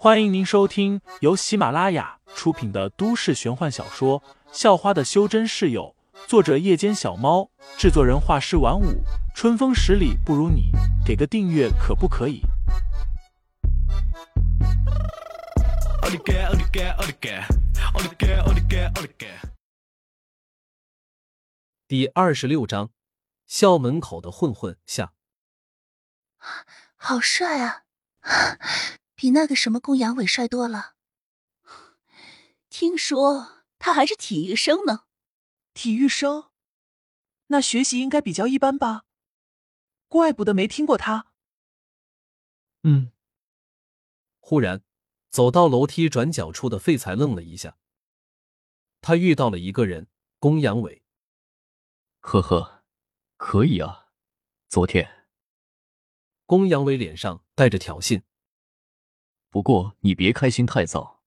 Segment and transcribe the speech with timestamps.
[0.00, 4.20] 欢迎您收听由喜马拉雅出品的都市玄幻小说
[4.52, 5.96] 《校花的修真室友》，
[6.28, 9.02] 作者：夜间小猫，制作人：画师晚舞，
[9.34, 10.70] 春风十里不如你，
[11.04, 12.42] 给个订阅可不可以？
[21.88, 22.90] 第二十六章，
[23.48, 25.12] 校门口的混混下，
[26.96, 27.82] 好帅啊！
[29.18, 30.94] 比那个什么公羊伟帅多了。
[32.70, 35.06] 听说他还是体育生呢。
[35.74, 36.50] 体育生？
[37.48, 39.06] 那学习应该比较一般吧？
[40.06, 41.32] 怪不得没听过他。
[42.84, 43.10] 嗯。
[44.38, 44.84] 忽然，
[45.30, 47.76] 走到楼梯转角处的废材愣了一下。
[49.00, 50.06] 他遇到了一个人，
[50.38, 51.02] 公羊伟。
[52.20, 52.84] 呵呵，
[53.36, 54.10] 可以啊。
[54.68, 55.26] 昨天，
[56.46, 58.22] 公羊伟脸上带着挑衅。
[59.50, 61.22] 不过你别开心太早，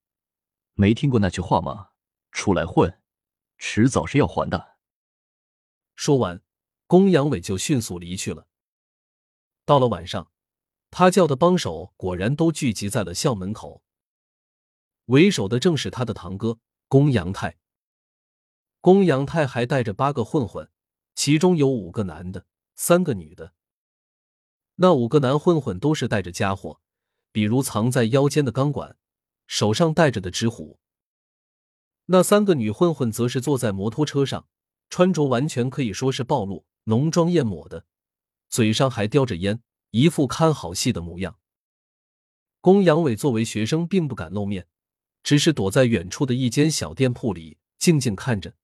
[0.74, 1.90] 没听过那句话吗？
[2.32, 3.02] 出来混，
[3.58, 4.78] 迟早是要还的。
[5.96, 6.42] 说完，
[6.86, 8.48] 公羊伟就迅速离去了。
[9.66, 10.32] 到了晚上，
[10.92, 13.84] 他叫的帮手果然都聚集在了校门口。
[15.06, 17.58] 为首的正是他的堂哥公羊泰。
[18.80, 20.70] 公羊泰还带着八个混混，
[21.16, 22.46] 其中有五个男的，
[22.76, 23.54] 三个女的。
[24.76, 26.82] 那五个男混混都是带着家伙。
[27.32, 28.98] 比如藏在腰间的钢管，
[29.48, 30.80] 手上戴着的纸虎。
[32.06, 34.48] 那三个女混混则是坐在摩托车上，
[34.90, 37.86] 穿着完全可以说是暴露，浓妆艳抹的，
[38.50, 41.38] 嘴上还叼着烟，一副看好戏的模样。
[42.60, 44.68] 公羊伟作为学生，并不敢露面，
[45.24, 48.56] 只是躲在远处的一间小店铺里静静看着。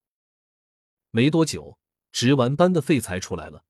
[1.12, 1.78] 没多久，
[2.12, 3.64] 值完班的废材出来了，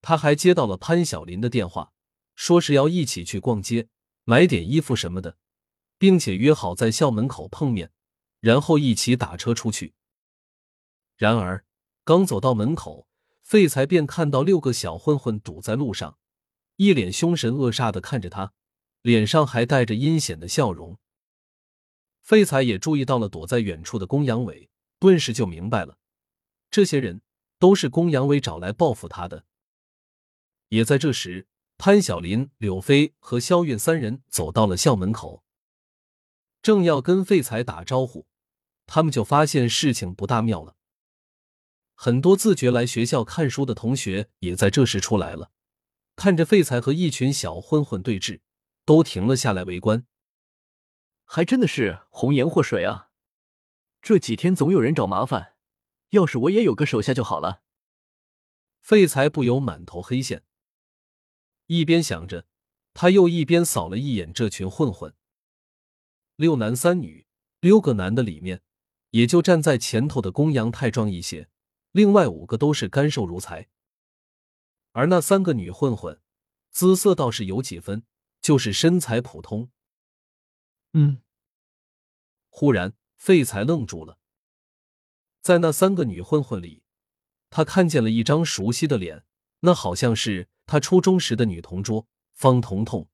[0.00, 1.92] 他还接到了潘晓林的电话。
[2.34, 3.88] 说是要一起去逛街，
[4.24, 5.36] 买点衣服什么的，
[5.98, 7.92] 并且约好在校门口碰面，
[8.40, 9.94] 然后一起打车出去。
[11.16, 11.64] 然而，
[12.04, 13.06] 刚走到门口，
[13.42, 16.18] 废材便看到六个小混混堵在路上，
[16.76, 18.52] 一脸凶神恶煞的看着他，
[19.02, 20.98] 脸上还带着阴险的笑容。
[22.20, 25.98] 废材也注意到了躲在远处的公羊伟，顿时就明白了，
[26.70, 27.20] 这些人
[27.58, 29.44] 都是公羊伟找来报复他的。
[30.68, 31.46] 也在这时。
[31.84, 35.42] 潘晓林、柳飞和肖韵三人走到了校门口，
[36.62, 38.28] 正要跟废材打招呼，
[38.86, 40.76] 他们就发现事情不大妙了。
[41.94, 45.50] 很多自觉来学校看书的同学也在这时出来了，
[46.14, 48.38] 看着废材和一群小混混对峙，
[48.84, 50.06] 都停了下来围观。
[51.24, 53.08] 还真的是红颜祸水啊！
[54.00, 55.56] 这几天总有人找麻烦，
[56.10, 57.62] 要是我也有个手下就好了。
[58.80, 60.44] 废材不由满头黑线。
[61.66, 62.46] 一边想着，
[62.94, 65.14] 他又一边扫了一眼这群混混。
[66.36, 67.26] 六男三女，
[67.60, 68.62] 六个男的里面，
[69.10, 71.48] 也就站在前头的公羊太壮一些，
[71.92, 73.68] 另外五个都是干瘦如柴。
[74.92, 76.20] 而那三个女混混，
[76.70, 78.04] 姿色倒是有几分，
[78.40, 79.70] 就是身材普通。
[80.92, 81.22] 嗯。
[82.50, 84.18] 忽然，废材愣住了，
[85.40, 86.82] 在那三个女混混里，
[87.48, 89.24] 他看见了一张熟悉的脸，
[89.62, 90.48] 那好像是。
[90.64, 93.06] 他初中时的女同桌方彤彤，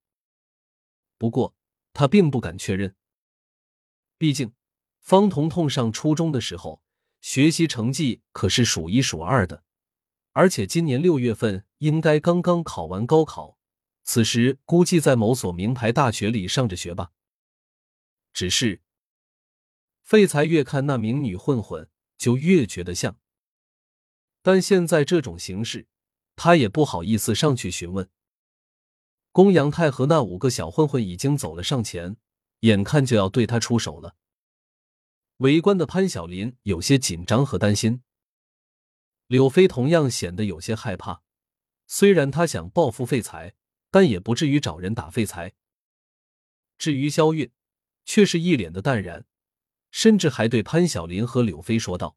[1.16, 1.56] 不过
[1.92, 2.94] 他并不敢确认。
[4.16, 4.52] 毕竟
[5.00, 6.80] 方彤彤上初中的时候，
[7.20, 9.64] 学习成绩可是数一数二的，
[10.34, 13.58] 而且今年六月份应该刚刚考完高考，
[14.04, 17.10] 此时估计在某所名牌大学里上着学吧。
[18.32, 18.82] 只是
[20.02, 23.18] 废材越看那名女混混，就越觉得像。
[24.42, 25.88] 但现在这种形式。
[26.38, 28.08] 他也不好意思上去询问。
[29.32, 32.16] 公羊太和那五个小混混已经走了上前，
[32.60, 34.14] 眼看就要对他出手了。
[35.38, 38.02] 围观的潘晓林有些紧张和担心，
[39.26, 41.22] 柳飞同样显得有些害怕。
[41.88, 43.54] 虽然他想报复废材，
[43.90, 45.54] 但也不至于找人打废材。
[46.78, 47.50] 至于肖韵，
[48.04, 49.26] 却是一脸的淡然，
[49.90, 52.16] 甚至还对潘晓林和柳飞说道：“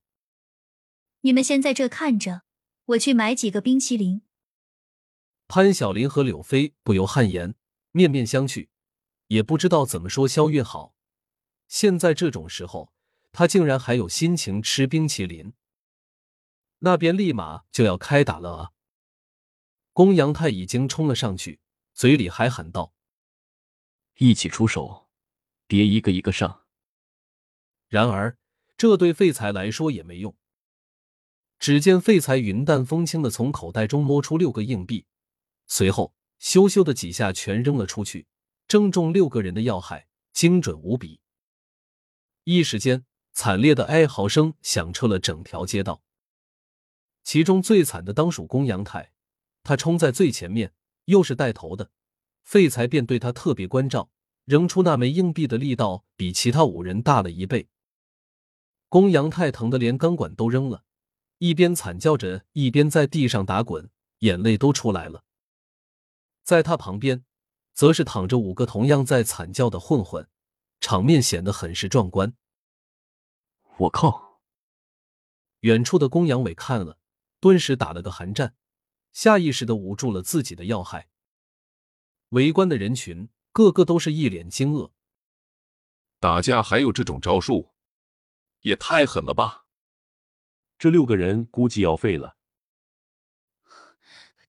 [1.22, 2.44] 你们先在这看着。”
[2.86, 4.22] 我去买几个冰淇淋。
[5.48, 7.56] 潘晓林和柳飞不由汗颜，
[7.92, 8.70] 面面相觑，
[9.28, 10.96] 也不知道怎么说肖韵好。
[11.68, 12.94] 现在这种时候，
[13.32, 15.54] 他竟然还有心情吃冰淇淋。
[16.80, 18.72] 那边立马就要开打了啊！
[19.94, 21.60] 公羊太已经冲了上去，
[21.94, 22.94] 嘴里还喊道
[24.18, 25.10] ：“一起出手，
[25.68, 26.66] 别一个一个上。”
[27.88, 28.38] 然而，
[28.76, 30.36] 这对废材来说也没用。
[31.62, 35.06] 只见废材云淡风轻的从口袋中摸出六个硬币，
[35.68, 38.26] 随后咻咻的几下全扔了出去，
[38.68, 41.22] 正中六个人的要害，精准无比。
[42.46, 46.02] 一时间，惨烈的哀嚎声响彻了整条街道。
[47.24, 49.14] 其中最惨的当属公羊太，
[49.62, 50.74] 他冲在最前面，
[51.06, 51.92] 又是带头的，
[52.42, 54.10] 废材便对他特别关照，
[54.46, 57.70] 扔出那枚硬币的力道比其他五人大了一倍。
[58.90, 60.84] 公羊太疼得连钢管都扔了，
[61.42, 63.90] 一边惨叫着，一边在地上打滚，
[64.20, 65.24] 眼泪都出来了。
[66.44, 67.26] 在他旁边，
[67.74, 70.30] 则是躺着五个同样在惨叫的混混，
[70.80, 72.36] 场面显得很是壮观。
[73.78, 74.40] 我靠！
[75.62, 77.00] 远处的公羊伟看了。
[77.40, 78.54] 顿时打了个寒战，
[79.12, 81.10] 下意识的捂住了自己的要害。
[82.30, 84.92] 围观的人群个个都是一脸惊愕。
[86.20, 87.72] 打架还有这种招数，
[88.60, 89.66] 也太狠了吧！
[90.82, 92.38] 这六个人估计要废了。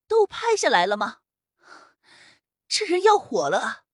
[0.09, 1.19] 都拍下来了吗？
[2.67, 3.85] 这人要火了！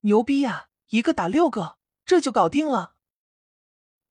[0.00, 0.68] 牛逼呀！
[0.90, 2.96] 一个打六个，这就搞定了。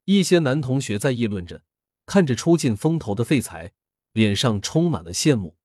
[0.06, 1.62] 一些男同学在议论着，
[2.07, 3.74] 看着出尽风头的废材。
[4.13, 5.56] 脸上充满了羡慕。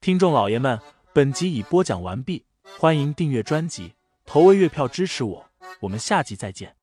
[0.00, 0.80] 听众老爷们，
[1.12, 2.46] 本集已播讲完毕，
[2.78, 6.78] 欢迎订阅专辑，投喂月票支持我，我们下集再见。